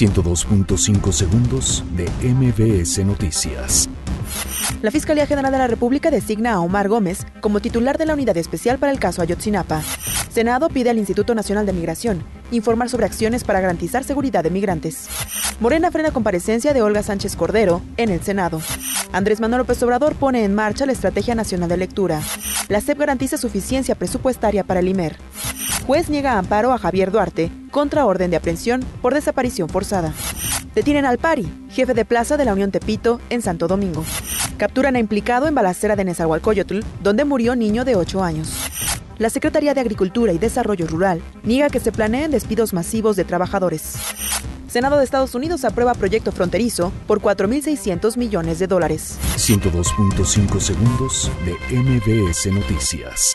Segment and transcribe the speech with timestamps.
[0.00, 3.86] 102.5 segundos de MBS Noticias.
[4.80, 8.38] La Fiscalía General de la República designa a Omar Gómez como titular de la unidad
[8.38, 9.82] especial para el caso Ayotzinapa.
[10.32, 15.06] Senado pide al Instituto Nacional de Migración informar sobre acciones para garantizar seguridad de migrantes.
[15.60, 18.62] Morena frena comparecencia de Olga Sánchez Cordero en el Senado.
[19.12, 22.22] Andrés Manuel López Obrador pone en marcha la Estrategia Nacional de Lectura.
[22.68, 25.18] La SEP garantiza suficiencia presupuestaria para el IMER.
[25.86, 30.12] Juez niega amparo a Javier Duarte contra orden de aprehensión por desaparición forzada.
[30.74, 34.04] Detienen al Pari, jefe de plaza de la Unión Tepito, en Santo Domingo.
[34.56, 38.52] Capturan a implicado en balacera de Nezahualcóyotl, donde murió niño de 8 años.
[39.18, 43.96] La Secretaría de Agricultura y Desarrollo Rural niega que se planeen despidos masivos de trabajadores.
[44.68, 49.18] Senado de Estados Unidos aprueba proyecto fronterizo por 4.600 millones de dólares.
[49.36, 53.34] 102.5 segundos de MBS Noticias.